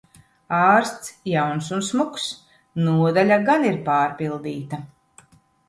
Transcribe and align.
Ārsts 0.59 1.11
jauns 1.31 1.67
un 1.77 1.83
smuks. 1.89 2.25
Nodaļa 2.89 3.39
gan 3.53 3.71
ir 3.73 3.79
pārpildīta... 3.93 4.85